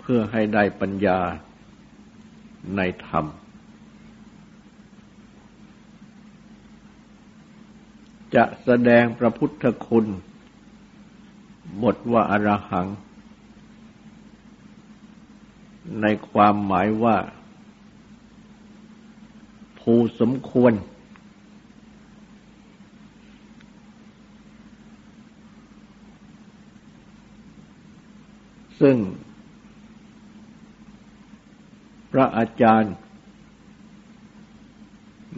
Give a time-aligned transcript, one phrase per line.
[0.00, 1.18] เพื่อให้ได้ปัญญา
[2.76, 3.26] ในธรรม
[8.34, 10.06] จะแสดงพระพุทธคุณ
[11.82, 12.86] บทว่าอรหัง
[16.02, 17.16] ในความหมายว่า
[19.80, 20.72] ผู้สมควร
[28.80, 28.96] ซึ่ง
[32.10, 32.94] พระอาจารย์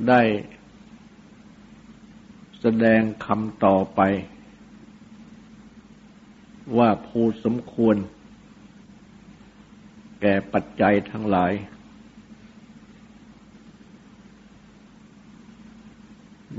[0.08, 0.22] ได้
[2.60, 4.00] แสดงคำต่อไป
[6.78, 7.96] ว่าผู้สมควร
[10.20, 11.52] แก่ปัจจัยทั้งหลาย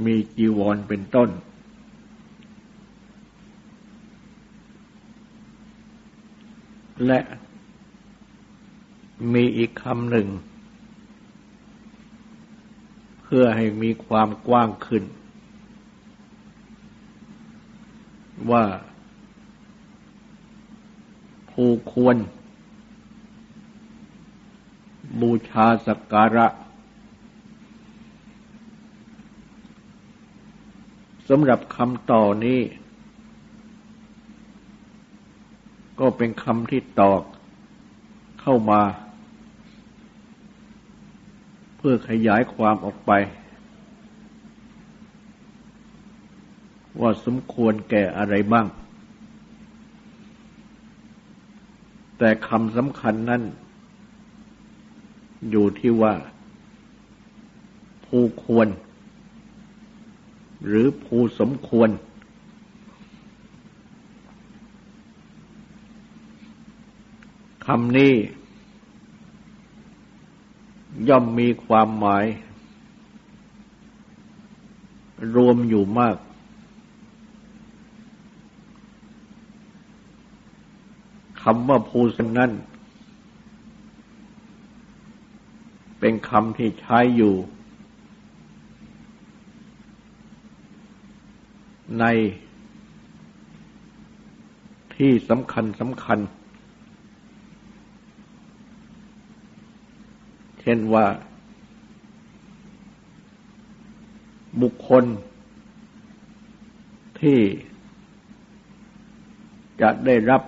[0.06, 1.30] มีจีวรเป็นต้น
[7.08, 7.20] และ
[9.32, 10.28] มีอีกคำหนึ่ง
[13.22, 15.04] เพื่อให้มีความกว้างขึ้น
[18.52, 18.64] ว่า
[21.52, 22.18] ผู้ควร
[25.22, 26.48] บูชาสักการะ
[31.30, 32.62] สำหรับคำต่อนี้
[36.00, 37.24] ก็เป็นคำที่ตอก
[38.42, 38.82] เข้ามา
[41.86, 43.12] พื่อขยายความออกไป
[47.02, 48.68] ว่าสมควรแก่อะไรบ้าง
[52.18, 53.42] แต่คำสำคัญนั้น
[55.52, 56.14] อยู่ที่ว่า
[58.06, 58.68] ผู้ควร
[60.68, 61.90] หรือผู้สมควร
[67.66, 68.14] คำนี้
[71.10, 72.26] ย่อมมีความหมาย
[75.36, 76.18] รวมอยู่มาก
[81.42, 82.52] คำว่าภูสนั้น
[86.00, 87.34] เป็นคำที่ใช้อยู่
[92.00, 92.06] ใน
[94.96, 96.20] ที่สำคัญสำคัญ
[100.74, 101.08] ช่นว่า
[104.62, 105.04] บุคคล
[107.20, 107.40] ที่
[109.82, 110.42] จะได้รับ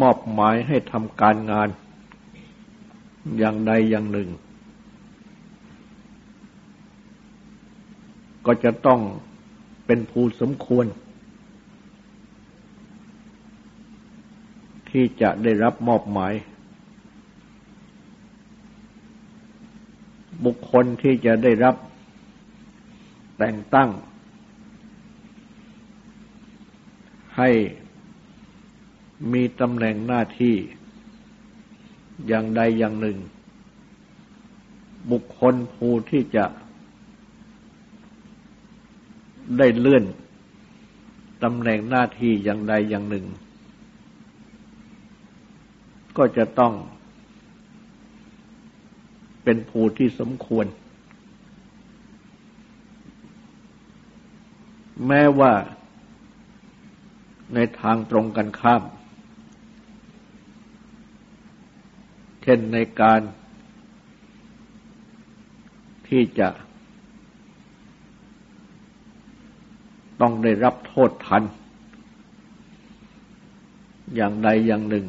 [0.00, 1.68] มอบหมายให้ทำการงาน
[3.38, 4.28] อย่างใดอย่างหนึ่ง
[8.46, 9.00] ก็จะต้อง
[9.86, 10.86] เป็นผู้สมควร
[14.90, 16.32] ที่จะได้รับมอบหมาย
[20.60, 21.76] คคลที่จะได้รับ
[23.38, 23.90] แต่งตั้ง
[27.36, 27.50] ให้
[29.32, 30.56] มีตำแหน่งหน้าที่
[32.26, 33.18] อย่างใดอย่างหนึ่ง
[35.10, 36.44] บุคคลผู้ที่จะ
[39.58, 40.04] ได้เลื่อน
[41.42, 43.26] ตำแหน่งหน้าที่อย่างใดอย่างหนึ่ง
[46.16, 46.74] ก็จะต้อง
[49.52, 50.66] เป็นผู้ที่สมควร
[55.06, 55.52] แม้ว่า
[57.54, 58.82] ในทางตรงกันข้าม
[62.42, 63.20] เช่นในการ
[66.08, 66.48] ที่จะ
[70.20, 71.42] ต้องได้รับโทษทัน
[74.14, 75.06] อย่างใดอย่างหนึ่ง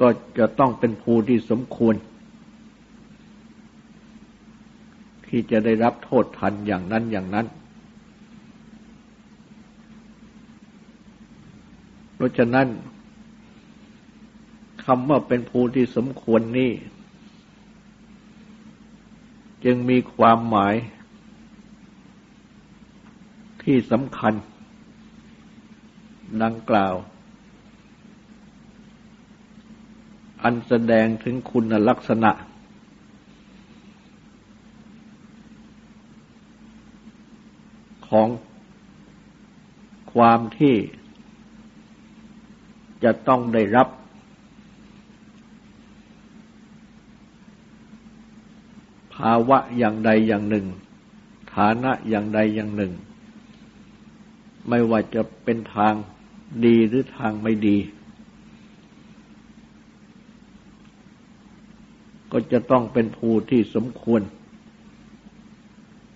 [0.00, 0.08] ก็
[0.38, 1.94] จะต้องเป็นภูที่สมควร
[5.26, 7.46] ที่จะได้รับโทษทันอย่างนั้นอย่างนั้น
[12.14, 12.68] เพราะฉะนั้น
[14.84, 16.72] คำว่าเป็นภูที่สมควรนี่
[19.64, 20.74] จึงมีความหมาย
[23.62, 24.34] ที่สำคัญ
[26.42, 26.94] ดังกล่าว
[30.48, 32.30] อันแสดงถึงคุณลักษณะ
[38.08, 38.28] ของ
[40.12, 40.76] ความที่
[43.04, 43.88] จะต้องได้รับ
[49.14, 50.66] ภาวะอย่างใดอย่างหนึ่ง
[51.54, 52.92] ฐานะอย่างใดอย่างหนึ่ง
[54.68, 55.94] ไม่ว่าจะเป็นทาง
[56.64, 57.76] ดีหรือทางไม่ดี
[62.38, 64.22] ก็จะต้องเป็นภูที่สมควร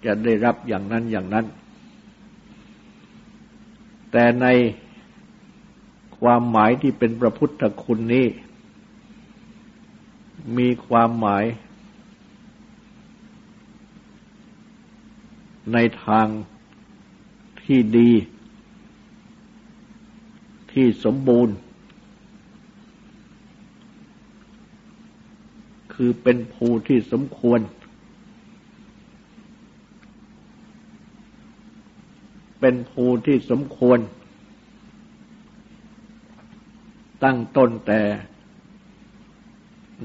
[0.05, 1.47] จะได้รับอย่างนั้นอย่างนั้น
[4.11, 4.47] แต่ใน
[6.19, 8.27] ความหมายที่เป็นประพุทธคุณนี้
[10.59, 11.45] มีความหมาย
[15.73, 16.27] ในทาง
[17.63, 18.11] ที่ดี
[20.73, 21.55] ที่สมบูรณ์
[26.03, 27.61] คือเป็นภูที่สมควร
[32.61, 33.99] เป็นภูที่สมควร
[37.25, 38.01] ตั้งต้นแต่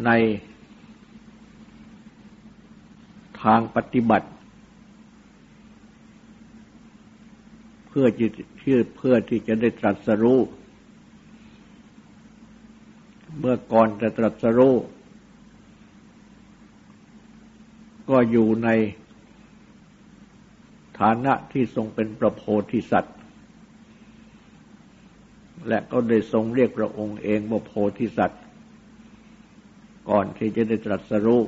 [0.06, 0.10] ใน
[3.42, 4.28] ทางปฏิบัติ
[7.98, 8.30] พื่อที่
[8.98, 10.40] เพื่อที่จะได้ตรัสรู้
[13.40, 14.76] เมื่อก่อนจะตรัสรู้
[18.10, 18.70] ก็อยู่ใน
[21.00, 23.16] ฐานะที่ทรงเป็นประโพธิสัตว์
[25.68, 28.42] และก็ได้ทรงเรียกพระองค์เองว่าโพธิสัตว์
[30.10, 31.42] ก่อนที่จะได้ตรัสรู้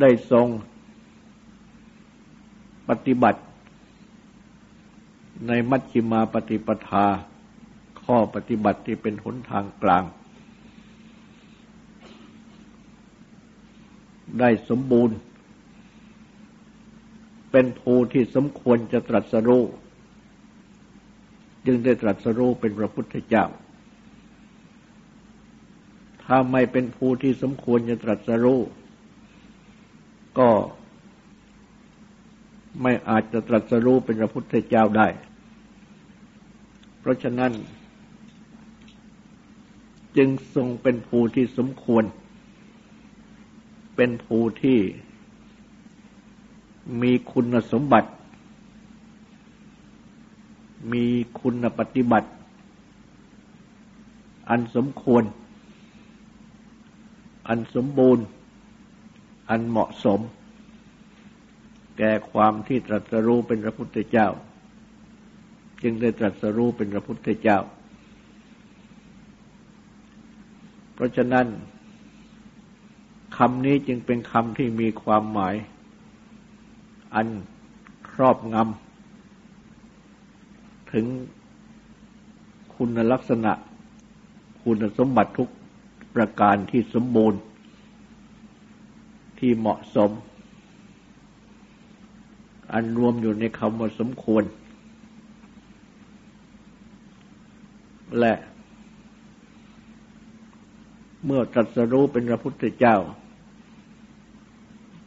[0.00, 0.46] ได้ทรง
[2.88, 3.40] ปฏิบัติ
[5.46, 7.06] ในมัชฌิมาปฏิปทา
[8.14, 10.04] ข้อปฏิบัติที่เป็นหนทางกลาง
[14.38, 15.16] ได้สมบูรณ์
[17.50, 19.64] เป็นภูที่สมควรจะตรัสรู้
[21.66, 23.44] จึงได้ตรัสรู้เป็นพระพุทธเจ้า
[26.24, 28.60] ถ้าไม่เป็นภูที่สมควรจะตรัสรู้
[30.38, 30.50] ก็
[32.82, 35.08] ไม่อาจจะตรัสรู้เป็นพระพุทธเจ้าได้
[37.00, 37.52] เพราะฉะนั้น
[40.16, 42.04] จึงทรงเป็นภูที่สมควร
[43.96, 44.78] เป็นภูที่
[47.02, 48.10] มีคุณสมบัติ
[50.92, 51.06] มี
[51.40, 52.30] คุณปฏิบัติ
[54.48, 55.24] อันสมควร
[57.48, 58.24] อันสมบูรณ์
[59.50, 60.20] อันเหมาะสม
[61.98, 64.28] แก่ความที่ตรัสรู้เป็นพระพุทธเจ้า
[65.82, 67.58] จึงได้ตรัสรู้เป็นพระพุทธเจ้า
[70.91, 71.46] เพ ราะฉะนั้น
[73.36, 75.54] คำนี้จึงเป็นคำที่มีความหมาย
[77.14, 77.28] อัน
[78.10, 81.06] ครอบงำถึง
[82.74, 83.52] คุณลักษณะ
[84.62, 85.48] คุณสมบัติทุก
[86.14, 87.40] ประการที่สมบูรณ์
[89.38, 90.10] ที่เหมาะสม
[92.72, 94.44] อันรวมอยู่ในคำว่าสมควร
[98.18, 98.32] และ
[101.24, 102.96] เมื่อตรัสรู้เป็นพระพุทธเจ้า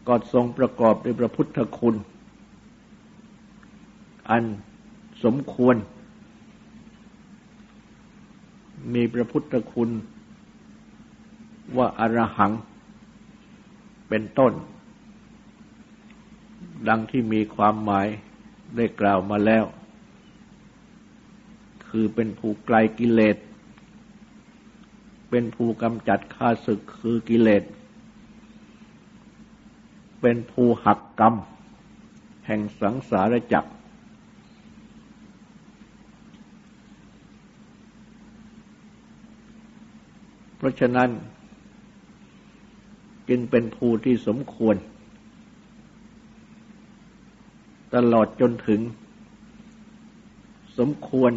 [0.07, 1.95] ก็ทรงประกอบด้วยพระพุทธคุณ
[4.29, 4.43] อัน
[5.23, 5.75] สมควร
[8.93, 9.89] มีพระพุทธคุณ
[11.77, 12.51] ว่าอรหัง
[14.09, 14.53] เป็นต้น
[16.87, 18.07] ดังที่มีความหมาย
[18.75, 19.65] ได้กล่าวมาแล้ว
[21.87, 23.37] คือเป็นผู้ไกลกิเลส
[25.37, 27.63] เป็นผู้กำจัดข้าศึกคือกิเลส
[30.21, 31.35] เป็นผู้หักกรรม
[32.45, 33.71] แห่งสังสารจักร
[40.57, 41.09] เพราะฉะนั้น
[43.29, 44.75] จึงเป็นภูที่สมควร
[47.95, 48.81] ตลอดจนถึง
[50.77, 51.33] สมควร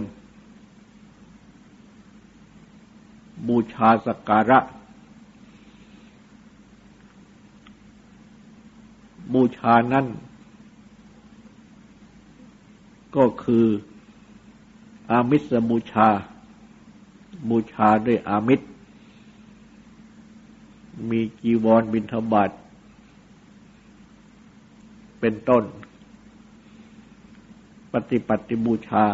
[3.46, 4.58] บูชาสักการะ
[9.34, 10.06] บูชานั้น
[13.16, 13.66] ก็คือ
[15.10, 16.08] อามิสบูชา
[17.48, 18.60] บูชาด้วยอามิส
[21.10, 22.50] มีกีวรบินทบาท
[25.20, 25.64] เป็นต้น
[27.92, 29.04] ปฏิปัติบูชา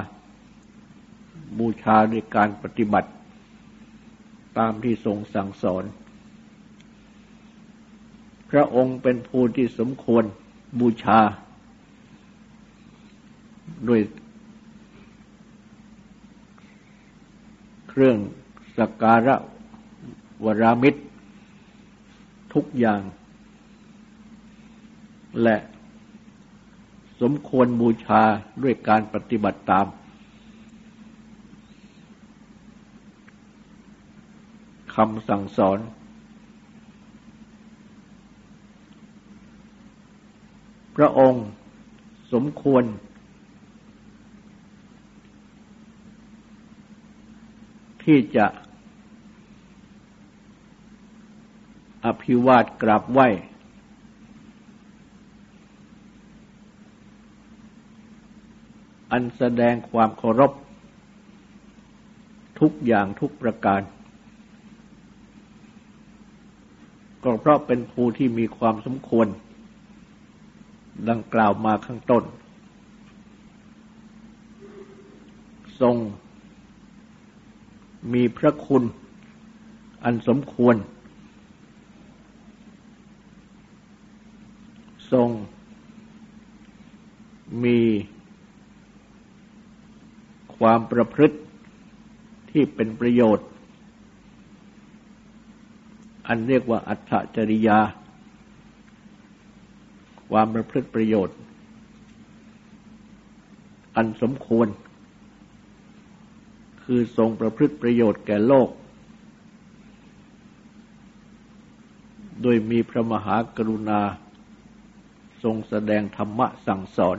[1.59, 3.11] บูชาด้วยการปฏิบัติ
[4.59, 5.85] ตามที่ทรงสั่งสอน
[8.51, 10.25] พระองค์เป็นผู้ที่สมควร
[10.81, 11.21] บูชา
[13.89, 14.01] ด้วย
[17.89, 18.17] เครื่อง
[18.79, 19.37] สักการะ
[20.45, 21.01] วรามิตร
[22.55, 23.01] ทุกอย่าง
[25.43, 25.57] และ
[27.21, 28.23] สมควรบูชา
[28.63, 29.87] ด้วยการปฏิบัติตาม
[34.95, 35.79] คำสั่งสอน
[40.97, 41.47] พระองค์
[42.33, 42.85] สมควร
[48.05, 48.47] ที่จะ
[52.05, 53.21] อภิวาทกราบไหว
[59.13, 60.53] อันแสดงความเคารพ
[62.61, 63.81] ทุกอย่างทุกประการ
[67.25, 69.27] ก็เพราะเป็นผู้ที่มีความสมควร
[71.09, 72.25] ดังกล่าวมาข้างต้น
[75.81, 75.97] ทรง
[78.13, 78.85] มีพระคุณ
[80.05, 80.77] อันสมควร
[85.13, 85.29] ทรง
[87.65, 87.79] มี
[90.57, 91.39] ความประพฤติ
[92.51, 93.47] ที่เป็นประโยชน์
[96.27, 97.01] อันเรียกว่าอัต
[97.37, 97.79] จริยา
[100.31, 101.37] ความประพฤติประโยชน์
[103.97, 104.69] อันสมควร
[106.85, 108.69] คือทรงประพฤติประโยชน์แก่โลก
[112.43, 114.01] โดยมีพระมหากรุณา
[115.43, 117.19] ทรงแสดงธรรมะสั่งสอน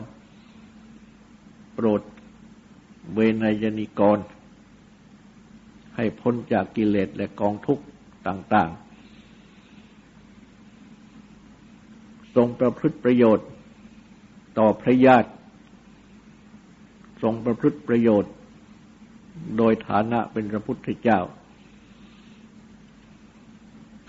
[1.74, 2.02] โปรด
[3.14, 4.20] เวนยนิกร
[5.96, 7.84] ให้พ้นจากกิเลสและกองทุกข์
[8.28, 8.85] ต่าง ๆ
[12.36, 13.48] ทรงประพฤติประโยชน์
[14.58, 15.30] ต่อพระญาติ
[17.22, 18.34] ทรงประพฤติประโยชน์
[19.58, 21.20] โดยฐานะเป็นพระพุทธเจ้า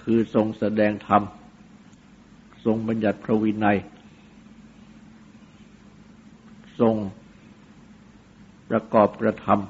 [0.02, 1.23] คือทรงแสดงธรรม
[2.64, 3.78] ทรงบัญญัติพระวินัย
[6.80, 6.95] ทรง
[8.71, 9.68] ประกอบกระทำ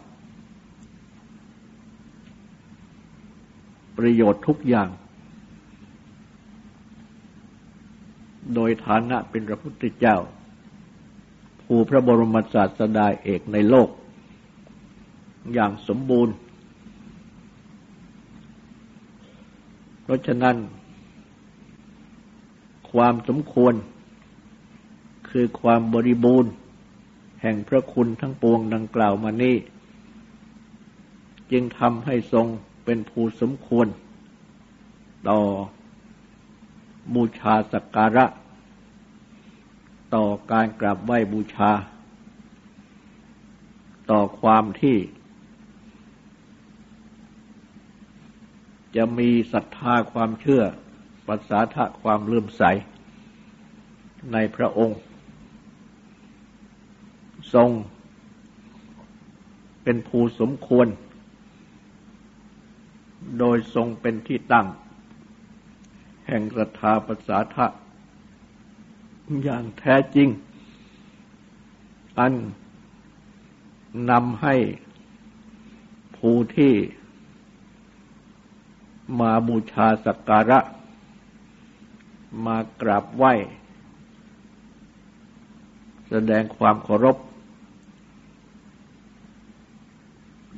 [3.98, 4.88] ประโยชน์ทุกอย่าง
[8.54, 10.16] โดยฐานะเป็นพระพุทธเจ้า
[11.62, 13.88] ผู้พระบรมศาสดาเอกในโลก
[15.54, 16.34] อย่างสมบูรณ์
[20.02, 20.56] เพราะฉะนั้น
[22.90, 23.74] ความสมควร
[25.28, 26.50] คือความบริบูรณ์
[27.42, 29.56] แห่งพระคุณทั้งปวงดังกล่าวมานี้
[31.50, 32.46] จึงทำให้ทรง
[32.84, 33.86] เป็นผู้สมควร
[35.28, 35.40] ต่อ
[37.14, 38.26] บูชาสักการะ
[40.14, 41.70] ต่อการกราบไหว้บูชา
[44.10, 44.98] ต่อความที่
[48.96, 50.62] จะมีศรัทธาความเชื่อ
[51.26, 52.62] ปัสสาทะความเลื่อมใส
[54.32, 54.98] ในพระองค์
[57.54, 57.70] ทรง
[59.82, 60.88] เป็นผู้สมควร
[63.38, 64.66] โดยทรงเป็นที่ตั้ง
[66.26, 67.66] แห่งศรัทธาปัสสาทะ
[69.42, 70.28] อย่างแท้จริง
[72.18, 72.34] อัน
[74.10, 74.54] นำให้
[76.16, 76.74] ผู้ที่
[79.20, 80.60] มาบูชาสักการะ
[82.46, 83.32] มากราบไหว้
[86.08, 87.16] แสดงความเคารพ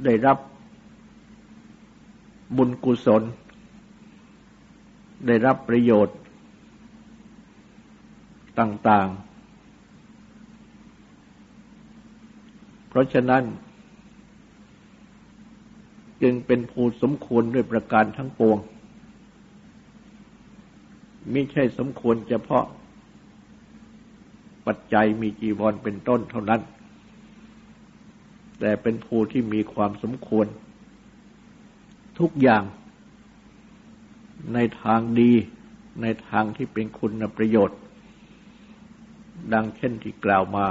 [0.05, 0.39] ได้รับ
[2.57, 3.23] บุญกุศล
[5.27, 6.19] ได้รับประโยชน์
[8.59, 9.29] ต่างๆ
[12.89, 13.43] เพราะฉะนั้น
[16.23, 18.59] จึงเป็นผู้สมควรด้วยประการทั้งปวง
[21.33, 22.65] มิใช่สมควรเฉพาะ
[24.67, 26.61] ปัจจัยมีจีวรเป็นต้นเท่านั้น
[28.61, 30.47] แต่เป็นภูที่มีความสมควร
[32.19, 32.63] ทุกอย่าง
[34.55, 35.33] ในทางดี
[36.03, 37.79] ในทางที่เป็นคุณประโยชน์
[39.53, 40.67] ดังเช่นที่กล่าวมา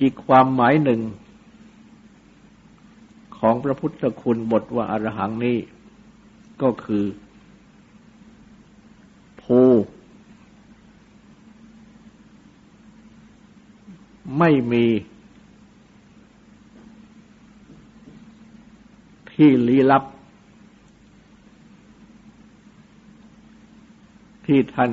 [0.00, 1.00] อีกความหมายหนึ่ง
[3.38, 5.58] ของพระพุทธคุณบทว่าอรหังนี้
[6.62, 7.04] ก็คือ
[9.42, 9.60] ภู
[14.38, 14.84] ไม่มี
[19.36, 20.04] ที่ลี้ลับ
[24.46, 24.92] ที่ท่าน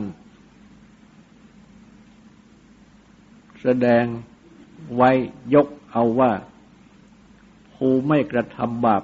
[3.62, 4.06] แสดง
[4.96, 5.10] ไว้
[5.54, 6.32] ยกเอาว่า
[7.74, 9.04] ภูไม่กระทำบาป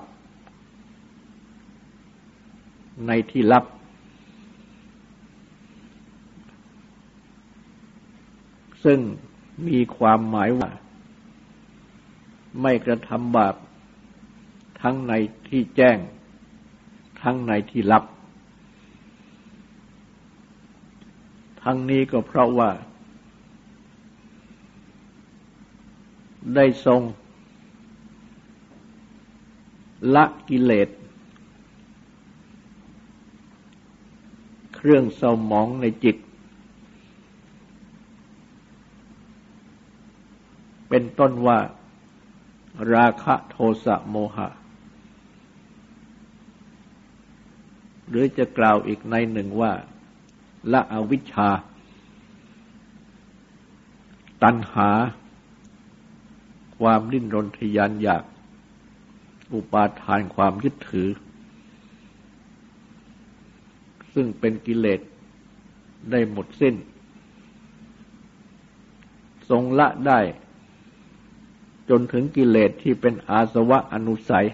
[3.08, 3.66] ในที่ลับ
[8.84, 9.00] ซึ่ง
[9.68, 10.70] มีความหมายว่า
[12.62, 13.56] ไม่กระทำบาป
[14.82, 15.14] ทั้งใน
[15.48, 15.98] ที่แจ้ง
[17.22, 18.04] ทั้งในที่ลับ
[21.64, 22.72] ทั้งนี้ก็เพราะว่า
[26.56, 27.02] ได้ทรง
[30.16, 30.90] ละกิเลส
[34.76, 36.18] เครื่องเศร้าหมองในจิต
[40.90, 41.60] เป็นต้นว่า
[42.94, 43.56] ราคะโท
[43.86, 44.48] สะโมหะ
[48.10, 49.72] หรือจะกล่าวอีกในหนึ่งว่า
[50.72, 51.50] ละอวิชชา
[54.44, 54.90] ตัณหา
[56.80, 58.24] ความดิ้นรนทยานอยาก
[59.54, 61.10] อุปาทานความยึดถือ
[64.14, 65.00] ซึ่งเป็นกิเลส
[66.12, 66.76] ได้หมดสิ้น
[69.50, 70.20] ทรงละได้
[71.90, 74.48] จนถึงกิเลสที่เป็นอาสวะอนุสัย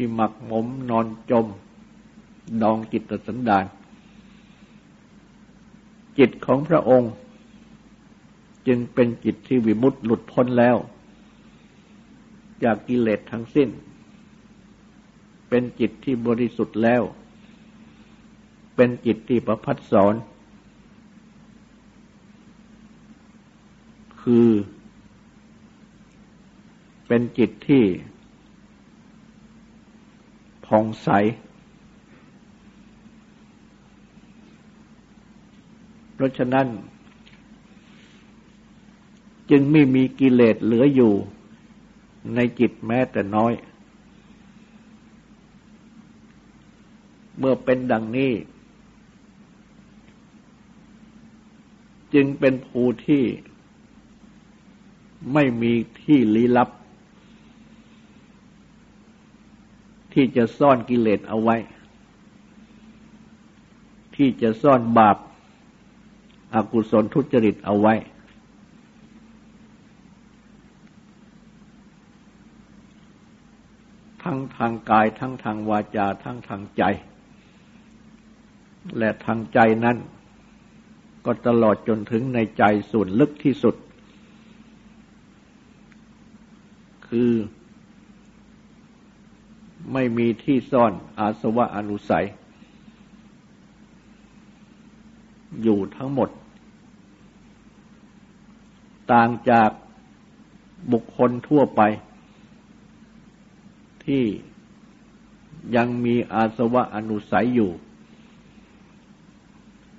[0.00, 1.46] ที่หมักหมมนอนจม
[2.62, 3.64] ดองจิตสันดาน
[6.18, 7.12] จิตของพระองค์
[8.66, 10.76] จึงเป็นจิตที่วิมุตต์หลุดพ้นแล้ว
[12.64, 13.68] จากกิเลสทั้งสิ้น
[15.48, 17.02] เป็นจิตที่บริสุทธิ์แล้ว
[18.76, 20.14] เป็นจิตที่ประพัดสอน
[24.22, 24.48] คือ
[27.06, 27.84] เป็นจิตที่
[30.68, 31.08] ผ่องใส
[36.14, 36.66] เพราะฉะนั้น
[39.50, 41.12] จึงไม่มีกิเลสเหลืออยู่
[42.34, 43.52] ในจิตแม้แต่น้อย
[47.38, 48.32] เมื่อเป็นดังนี้
[52.14, 53.24] จึงเป็นภูที่
[55.32, 56.68] ไม่มีที่ลี้ลับ
[60.20, 61.56] ที่จะซ่อนกิเลสเอาไว้
[64.16, 65.16] ที่จะซ่อนบาป
[66.54, 67.94] อากุศลทุจริตเอาไว้
[74.22, 76.82] ทั้งทางกายทั้งทางวาจา ทั้งทางใจ
[78.98, 79.96] และทางใจนั้น
[81.24, 83.74] ก็ตลอดจนถึงในใจส่วนลึกที่สุด
[87.08, 87.32] คือ
[89.92, 92.26] ไม่มีที่ซ่อนอาสวะอนุสัย
[95.62, 96.28] อยู่ทั้งหมด
[99.12, 99.70] ต่างจาก
[100.92, 101.80] บุคคลทั่วไป
[104.04, 104.24] ที่
[105.76, 107.70] ยังมีอาสวะอนุสัยอยู่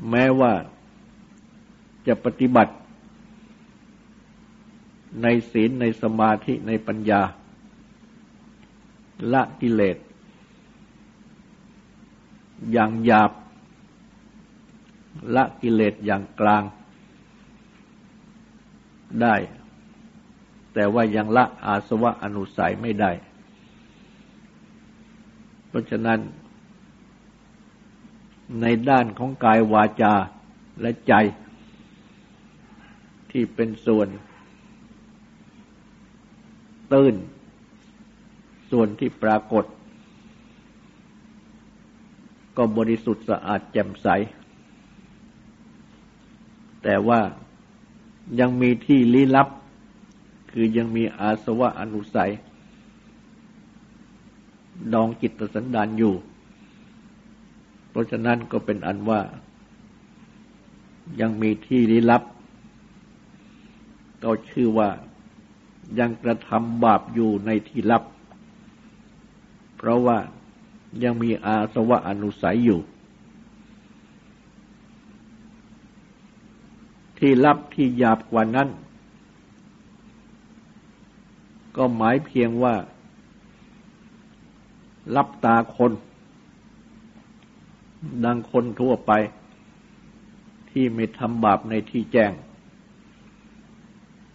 [0.10, 0.54] แม้ว่า
[2.08, 2.74] จะปฏิบัติ
[5.22, 7.22] ในศีลในสมาธิในปัญญา
[9.34, 9.98] ละกิเลส
[12.72, 13.32] อย่างหยาบ
[15.36, 16.64] ละกิเลสอย่างกลาง
[19.22, 19.36] ได้
[20.74, 23.12] แต่ว่ายังละอาสวะอนุสัยไม่ได้
[25.68, 26.20] เพราะฉะนั้น
[28.62, 30.14] ในด้านของกายวาจา
[30.82, 31.14] และใจ
[33.32, 34.08] ที่เป็นส่วน
[36.94, 37.16] ตื้น
[38.72, 39.66] ส่วนที่ปรากฏ
[42.58, 44.08] ก็บริสุทธิ์สะอาดแจ่มใส
[46.84, 47.20] แต่ว่า
[48.40, 49.48] ยังมีที่ลี้ลับ
[50.52, 52.32] คือยังมีอาสวะอนุสัย
[54.94, 56.14] ดองจิตสันดานอยู่
[57.90, 59.22] เพราะฉะนั้นก็เป็นอันว่า
[61.22, 62.24] ยังมีที่ลี้ลับ
[64.24, 64.90] ก็ชื่อว่า
[66.00, 68.04] ยังกระทำบาปอยู่ในที่ลับ
[69.82, 70.18] เพราะว่า
[71.04, 72.80] ยังมีอาสวะอนุสัยอยู่
[77.18, 78.70] ที่ลับที่หยาบกว่านั้น
[81.76, 82.76] ก็หมายเพียงว่า
[85.16, 85.92] ลับตาคน
[88.26, 89.12] ดังคนทั่วไป
[90.70, 92.32] ที่ไม่ทำบาปในที่แจ้ง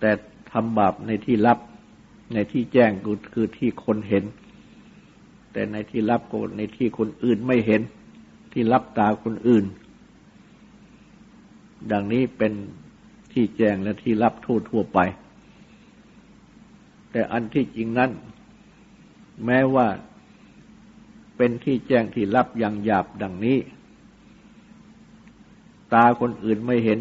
[0.00, 0.10] แต่
[0.52, 1.58] ทำบาปในที่ลับ
[2.34, 4.24] ในที่แจ้งก็คือที่คนเห็น
[5.54, 7.82] แต่ในที่ลับก็ในที่คนอื่นไม่เห็น
[8.52, 9.64] ที่ลับตาคนอื่น
[11.92, 12.52] ดังนี้เป็น
[13.32, 14.98] ที่แจ้งและที่ลับทั่วทั่วไป
[17.10, 18.10] แต่อันที่จริงนั้น
[19.44, 19.86] แม้ว่า
[21.36, 23.58] เป็นที่แจ้งที่รับอย่างหยาบดังนี้
[25.94, 27.00] ตาคนอื่นไม่เห็น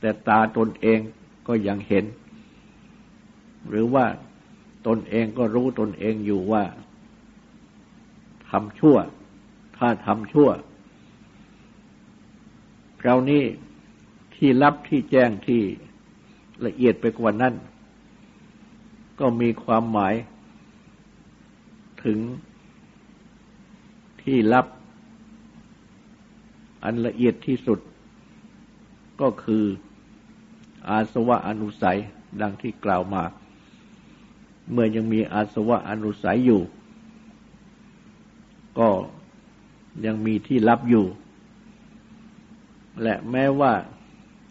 [0.00, 0.98] แต่ตาตนเอง
[1.48, 2.04] ก็ยังเห็น
[3.68, 4.06] หรือว่า
[4.86, 6.64] ตนเองก็รู้ตนเองอยู่ว่า
[8.52, 8.96] ทำชั่ว
[9.78, 10.48] ถ้าทำชั่ว
[13.00, 13.42] ครานี้
[14.34, 15.62] ที่รับที่แจ้งที่
[16.66, 17.54] ละเอียดไปกว่านั้น
[19.20, 20.14] ก็มีความหมาย
[22.04, 22.18] ถึง
[24.22, 24.66] ที่ลับ
[26.84, 27.78] อันละเอียดที่สุด
[29.20, 29.64] ก็คือ
[30.88, 31.98] อาสวะอนุสัย
[32.40, 33.22] ดังที่กล่าวมา
[34.70, 36.60] เมื่อยังมีอาสวะอนุสัยอยู่
[38.78, 38.88] ก็
[40.06, 41.06] ยังมีที่ลับอยู่
[43.02, 43.72] และแม้ว่า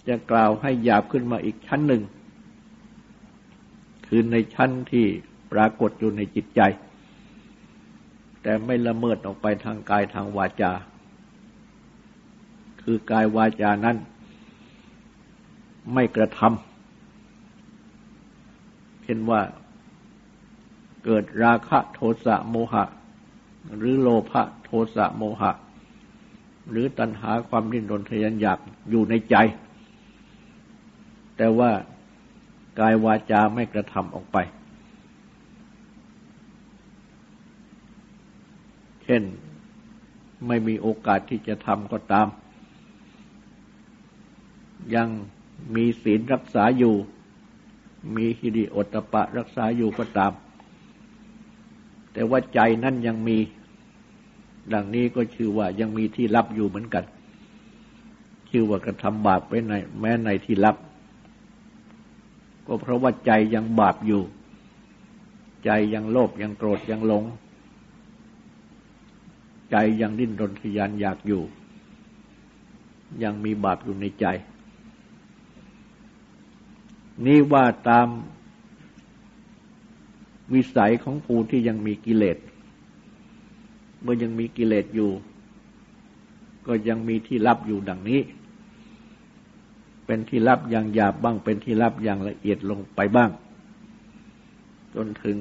[0.08, 2.04] จะกล่าวให้หยาบขึ้นมาอีกชั้นหนึ่ง
[4.08, 5.06] คือในชั้นที่
[5.52, 6.62] ปรากฏอยู่ในจิตใจ
[8.42, 10.72] แต่ไม่ละเมิดออกไปทางกายทางวาจา
[12.82, 13.98] คือกายวาจานั้น
[15.94, 19.42] ไม่กระทำเช่นว่า
[21.06, 22.84] เกิดราคะโทสะโมหะ
[23.76, 25.52] หรือโลภะโทสะโมหะ
[26.72, 29.36] หรือตัณหาความดิ้นรนทยานอยากอยู่ในใจ
[31.38, 31.72] แต่ว่า
[32.80, 34.38] กายวาจาไม่กระทำออกไป
[39.04, 39.24] เช่น
[40.48, 42.28] ไม่มีโอกาสที่จะทำก็ตาม
[44.96, 45.08] ยัง
[45.76, 46.96] มีศีลรักษาอยู่
[48.16, 50.32] มีฮิริโอตปะรักษาอยู่ก็ตาม
[52.14, 53.38] แต่ว่าใจนั่นยังมี
[54.74, 57.04] ดังนี้ก็ชื่อว่ายังมีที่รับอยู่เหมือนกัน
[58.50, 60.76] ชื่อว่ากระทำบาปไปใน แม้ในที่รับ
[62.66, 64.22] ก็เพราะว่าใจยังบาปอยู่
[65.66, 67.24] ใจยังโลภยังโกรธยังหลง
[69.72, 71.42] ใจยังดิ้นรนทยานอยากอยู่
[73.24, 74.26] ยังมีบาปอยู่ในใจ
[77.26, 78.08] นี่ว่าตาม
[80.54, 82.38] วิสัยของผู้ที่ยังมีกิเลส
[84.02, 85.12] เมื่อยังมีกิเลสอยู่
[86.68, 88.22] ก็ยังมีที่รับอยู่ดังนี้
[90.06, 93.30] เป็นที่รับอย่างหยาบบ้าง เป็นที่รับอย่างละเอียดลงไปบ้าง
[94.96, 95.38] จนถึง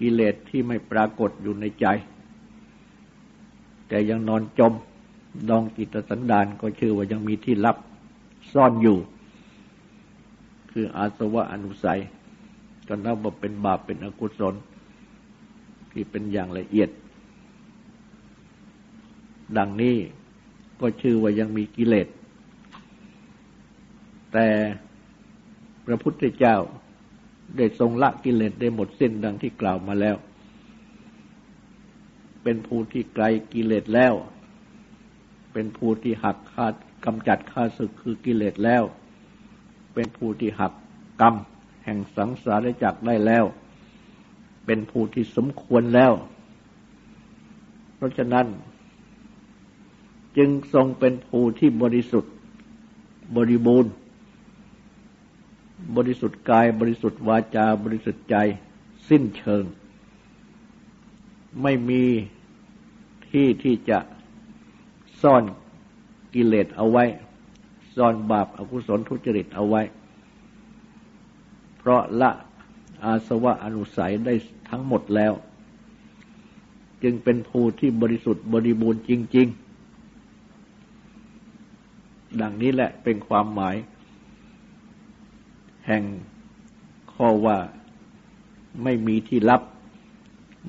[0.00, 1.86] กิเลสที่ไม่ปรากฏอยู่ในใจ
[3.88, 4.72] แต่ยังนอนจม
[5.48, 7.76] ดองกิตสันดานก็ชื่อว่ายังมีที่ลับ
[8.52, 8.98] ซ่อนอยู่
[10.70, 12.00] คืออาสวะอนุสัย
[12.88, 14.54] ก็นับว่าเป็นบาปเป็นอกุศล
[15.92, 16.90] ที่เป็นอย่างละเอียด
[19.58, 19.96] ดังนี้
[20.80, 22.08] ก็ชื่อว่ายังมีกิเลส
[24.32, 24.48] แต่
[25.86, 26.56] พระพุทธเจ้า
[27.56, 30.16] ได้ทรงละกิเลสได้หมดสิ้นดังที่กล่าวมาแล้ว
[32.42, 34.14] เป็นผู้ที่ไกลกิเลสแล้ว
[35.52, 38.82] เป็นผู้ที่หักคาดกำจัดข้าศึกคือกิเลสแล้ว
[39.94, 40.72] เป็นผู้ที่หัก
[41.20, 41.34] กรรม
[41.84, 43.44] แห่งสังสารจักได้แล้ว
[44.66, 46.12] เป็นผู้ที่สมควรแล้ว
[47.96, 48.46] เพราะฉะนั้น
[50.36, 52.32] จึงทรงเป็นผู้ที่บริสุทธิ์
[53.36, 53.92] บริบูรณ์
[55.96, 58.36] บริสุทธิ์กายบริสุทธิ์วาจาบริสุทธิ์ใจ
[59.08, 59.64] สิ้นเชิง
[61.62, 62.04] ไม่มี
[63.28, 63.98] ที่ที่จะ
[65.22, 65.44] ซ่อน
[66.34, 67.04] กิเลสเอาไว้
[67.96, 69.82] ซ่อนบาปอากุศลทุจริตเอาไว้
[71.82, 72.30] เพราะละ
[73.04, 74.34] อาสวะอนุสัยได้
[74.68, 75.32] ทั้งหมดแล้ว
[77.02, 79.46] จึงเป็นภูที่บริสุทธิ์บริบูรณ์จริง
[80.72, 83.76] ๆ ดังนี้แหละเป็นความหมาย
[85.86, 86.02] แห่ง
[87.12, 87.58] ข้อว่า
[88.82, 89.62] ไม่มีที่ลับ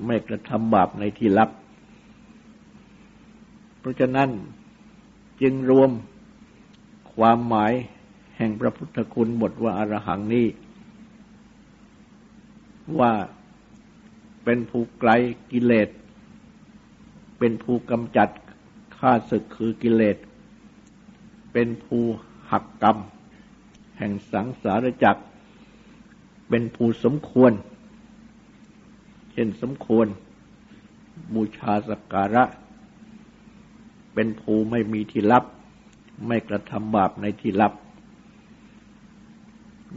[0.05, 1.49] ไม่กระทำบาปในที่ลับ
[3.79, 4.29] เพราะฉะนั้น
[5.41, 5.89] จึงรวม
[7.15, 7.73] ความหมาย
[8.37, 10.45] แห่งพระพุทธคุณบทว่าอารหังนี้
[12.99, 13.13] ว่า
[14.43, 15.11] เป็นผู้ไกล
[15.51, 15.89] กิเลส
[17.39, 18.29] เป็นผู้กำจัด
[18.97, 20.17] ข้าศึกคือกิเลส
[21.53, 22.03] เป็นผู้
[22.51, 22.97] หักกรรม
[23.97, 25.23] แห่งสังสารจักร
[26.49, 27.51] เป็นผู้สมควร
[29.31, 30.07] เช่นสมควร
[31.33, 32.43] บูชาสักการะ
[34.13, 35.43] เป็นผู้ไม่มีที่ลับ
[36.27, 37.73] ไม่กระทำบาปในที่ลับ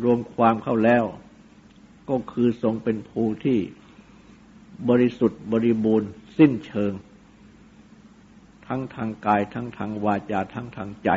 [0.03, 1.05] รวมความเข้าแล้ว
[2.11, 3.59] ก็คือทรงเป็นภูที่
[4.89, 6.93] บริสุทธิ์บริบูรณ์ สิ้นเชิง
[8.67, 11.11] ทั้งทางกาย ทั้งทางวาจา ทั้งทางใจ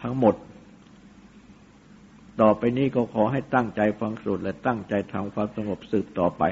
[0.00, 0.34] ทั้งหมด
[2.40, 6.42] ต่อไปนี้ก็ขอให้ตั้งใจฟังสูตรและตั้งใจทำความสงบสืบต่อไป